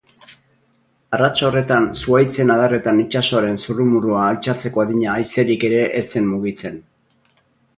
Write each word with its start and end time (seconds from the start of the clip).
Arrats 1.17 1.43
horretan 1.49 1.83
zuhaitzen 1.99 2.53
adarretan 2.55 3.01
itsasoaren 3.03 3.59
zurrumurrua 3.67 4.25
altxatzeko 4.31 4.83
adina 4.87 5.13
haizerik 5.19 5.67
ere 5.71 5.85
ez 6.01 6.05
zen 6.15 6.31
mugitzen. 6.35 6.83